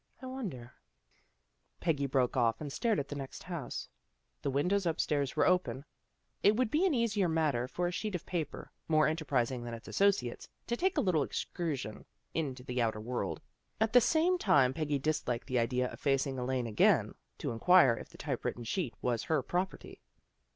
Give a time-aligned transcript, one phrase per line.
[0.19, 0.73] I wonder
[1.79, 3.87] Peggy broke off, and stared at the next house.
[4.41, 5.85] The windows upstairs were open.
[6.41, 9.87] It would be an easy matter for a sheet of paper, more enterprising than its
[9.87, 12.03] associates, to take a little excursion
[12.33, 13.41] into the outer world.
[13.79, 18.09] At the same time, Peggy disliked the idea of facing Elaine again, to inquire if
[18.09, 20.01] the typewritten sheet was her property.